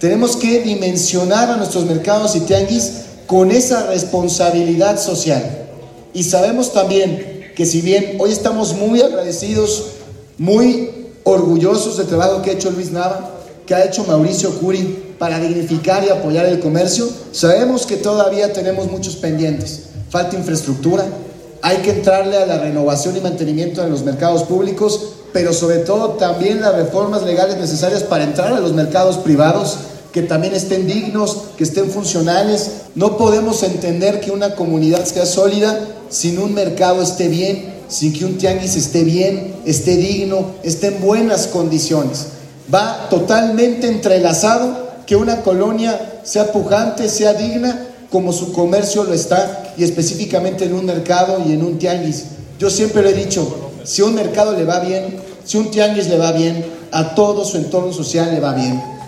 Tenemos 0.00 0.34
que 0.36 0.62
dimensionar 0.62 1.50
a 1.50 1.56
nuestros 1.56 1.84
mercados 1.84 2.34
y 2.34 2.40
tianguis 2.40 2.92
con 3.26 3.50
esa 3.50 3.86
responsabilidad 3.88 4.98
social. 4.98 5.68
Y 6.14 6.24
sabemos 6.24 6.72
también 6.72 7.52
que 7.54 7.66
si 7.66 7.82
bien 7.82 8.16
hoy 8.18 8.32
estamos 8.32 8.72
muy 8.72 9.02
agradecidos, 9.02 9.84
muy 10.38 10.90
orgullosos 11.24 11.98
del 11.98 12.06
trabajo 12.06 12.40
que 12.40 12.48
ha 12.48 12.52
hecho 12.54 12.70
Luis 12.70 12.90
Nava, 12.90 13.30
que 13.66 13.74
ha 13.74 13.84
hecho 13.84 14.04
Mauricio 14.04 14.58
Curi 14.58 15.14
para 15.18 15.38
dignificar 15.38 16.02
y 16.02 16.08
apoyar 16.08 16.46
el 16.46 16.60
comercio, 16.60 17.06
sabemos 17.32 17.84
que 17.84 17.96
todavía 17.96 18.54
tenemos 18.54 18.90
muchos 18.90 19.16
pendientes. 19.16 19.82
Falta 20.08 20.34
infraestructura, 20.34 21.04
hay 21.60 21.76
que 21.78 21.90
entrarle 21.90 22.38
a 22.38 22.46
la 22.46 22.58
renovación 22.58 23.18
y 23.18 23.20
mantenimiento 23.20 23.82
de 23.82 23.90
los 23.90 24.02
mercados 24.02 24.44
públicos, 24.44 25.10
pero 25.32 25.52
sobre 25.52 25.78
todo 25.78 26.10
también 26.10 26.60
las 26.60 26.74
reformas 26.74 27.22
legales 27.22 27.56
necesarias 27.56 28.02
para 28.02 28.24
entrar 28.24 28.52
a 28.52 28.60
los 28.60 28.72
mercados 28.72 29.16
privados 29.18 29.78
que 30.12 30.22
también 30.22 30.54
estén 30.54 30.86
dignos, 30.86 31.36
que 31.56 31.64
estén 31.64 31.90
funcionales. 31.90 32.70
No 32.94 33.16
podemos 33.16 33.62
entender 33.62 34.20
que 34.20 34.30
una 34.30 34.54
comunidad 34.56 35.04
sea 35.04 35.26
sólida 35.26 35.78
sin 36.08 36.38
un 36.38 36.54
mercado 36.54 37.02
esté 37.02 37.28
bien, 37.28 37.72
sin 37.88 38.12
que 38.12 38.24
un 38.24 38.38
tianguis 38.38 38.76
esté 38.76 39.04
bien, 39.04 39.54
esté 39.64 39.96
digno, 39.96 40.46
esté 40.62 40.88
en 40.88 41.00
buenas 41.00 41.46
condiciones. 41.46 42.26
Va 42.72 43.08
totalmente 43.08 43.88
entrelazado 43.88 44.90
que 45.06 45.16
una 45.16 45.42
colonia 45.42 46.20
sea 46.24 46.52
pujante, 46.52 47.08
sea 47.08 47.34
digna, 47.34 47.86
como 48.10 48.32
su 48.32 48.52
comercio 48.52 49.04
lo 49.04 49.14
está, 49.14 49.74
y 49.76 49.84
específicamente 49.84 50.64
en 50.64 50.74
un 50.74 50.84
mercado 50.86 51.42
y 51.46 51.52
en 51.52 51.62
un 51.64 51.78
tianguis. 51.78 52.24
Yo 52.58 52.68
siempre 52.70 53.02
le 53.02 53.10
he 53.10 53.24
dicho, 53.24 53.69
si 53.84 54.02
un 54.02 54.14
mercado 54.14 54.52
le 54.52 54.64
va 54.64 54.80
bien, 54.80 55.16
si 55.44 55.56
un 55.56 55.70
tianguis 55.70 56.08
le 56.08 56.18
va 56.18 56.32
bien, 56.32 56.64
a 56.92 57.14
todo 57.14 57.44
su 57.44 57.56
entorno 57.56 57.92
social 57.92 58.32
le 58.32 58.40
va 58.40 58.52
bien. 58.52 58.99